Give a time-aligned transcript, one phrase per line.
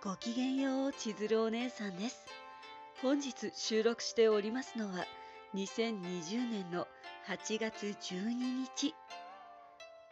[0.00, 2.24] ごきげんよう、千鶴お姉さんです。
[3.02, 5.04] 本日収録しておりますのは、
[5.56, 6.86] 2020年の
[7.26, 8.94] 8月12日。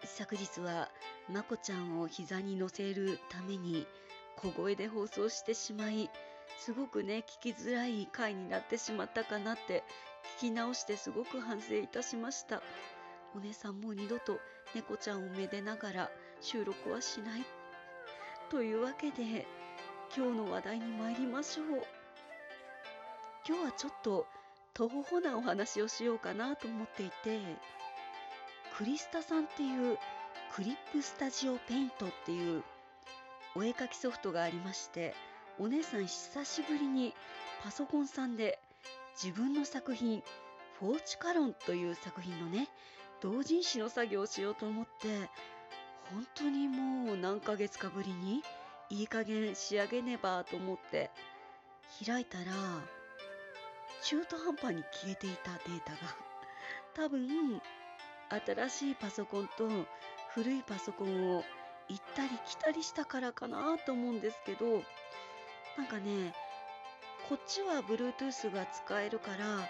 [0.05, 0.89] 昨日は、
[1.33, 3.87] まこちゃんを膝に乗せるために、
[4.35, 6.11] 小声で放送してしまい、
[6.59, 9.85] すごくね、聞きづらい回になってしまったかなって、
[10.39, 12.61] 聞き直してすごく反省いたしました。
[13.37, 14.41] お姉さんもう二度と
[14.75, 16.11] 猫ちゃんをめでながら
[16.41, 17.45] 収録はしない。
[18.51, 19.47] というわけで、
[20.17, 21.67] 今日の話題に参りましょう。
[23.47, 24.27] 今日はちょっと
[24.73, 27.39] 徒歩歩なお話をしようかなと思っていて、
[28.79, 29.99] クリスタさんっていう
[30.55, 32.63] クリップスタジオペイントっていう
[33.55, 35.15] お絵かきソフトがありまして、
[35.59, 37.13] お姉さん久しぶりに
[37.63, 38.59] パソコンさんで
[39.23, 40.23] 自分の作品、
[40.81, 42.69] フォーチカロンという作品のね、
[43.21, 45.09] 同人誌の作業をしようと思って、
[46.11, 48.43] 本当にもう何ヶ月かぶりに
[48.91, 51.11] いい加減仕上げねばと思って
[52.05, 52.45] 開いたら
[54.03, 55.99] 中途半端に消えていたデータが
[56.95, 57.61] 多分
[58.29, 59.69] 新しいパソコンと
[60.35, 61.45] 古いパソコンを
[61.89, 64.83] 行ったり来たりしたからかなと思うんですけど
[65.77, 66.33] なんかね
[67.29, 69.69] こっちは Bluetooth が使えるから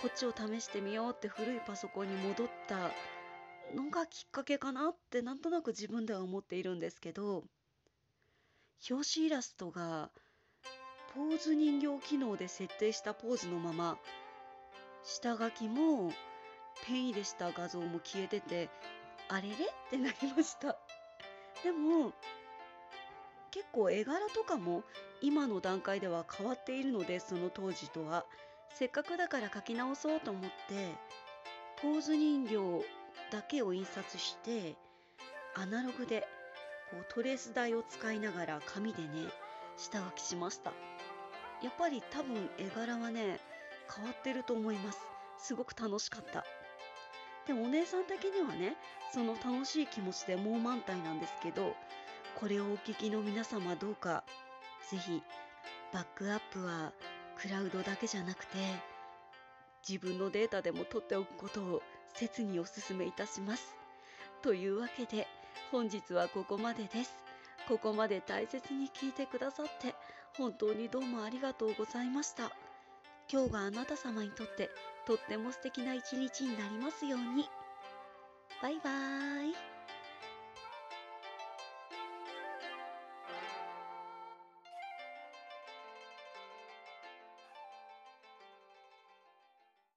[0.00, 2.90] こっちを試してみようって古いパソコンに戻った
[3.74, 7.44] のがきっかけかなってなんとなく自分では思っているんですけど
[8.88, 10.10] 表紙イラストが
[11.14, 13.98] ポーズ人形機能で設定したポーズのまま
[15.02, 16.12] 下書きも
[16.86, 18.68] ペン入れした画像も消えてて
[19.28, 19.56] あれれっ
[19.90, 20.76] てなりました。
[21.64, 22.12] でも
[23.50, 24.84] 結構絵柄とかも
[25.22, 28.26] 今の段階では変わっているのでその当時とは。
[28.74, 30.92] せっかくだから書き直そうと思って
[31.80, 32.84] ポーズ人形
[33.32, 34.76] だけを印刷して
[35.54, 36.28] アナログで
[36.90, 39.08] こうトレース台を使いながら紙でね
[39.76, 40.72] 下書きしました。
[41.62, 43.40] やっぱり多分絵柄はね
[43.94, 44.98] 変わってると思います。
[45.38, 46.44] すごく楽しかった。
[47.46, 48.76] でもお姉さん的にはね
[49.12, 51.74] その楽しい気持ちでもう満タイなんですけど
[52.40, 54.24] これをお聞きの皆様どうか
[54.90, 55.22] ぜひ
[55.92, 56.92] バックアップは
[57.40, 58.58] クラウドだけじゃなくて
[59.88, 61.82] 自分のデータでも取っておくことを
[62.14, 63.76] 切にお勧めいたします。
[64.42, 65.28] というわけで
[65.70, 67.14] 本日はここまでです。
[67.68, 69.94] ここまで大切に聞いてくださって
[70.36, 72.52] 本当にどうもありがとうございました。
[73.30, 74.70] 今日があなた様にとって
[75.06, 77.48] とっても素敵な一日になりますように。
[78.62, 79.75] バイバーイ。